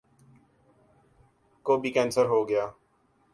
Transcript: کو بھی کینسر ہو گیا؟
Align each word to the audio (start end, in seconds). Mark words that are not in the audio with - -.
کو 1.65 1.77
بھی 1.77 1.89
کینسر 1.91 2.25
ہو 2.25 2.47
گیا؟ 2.49 2.65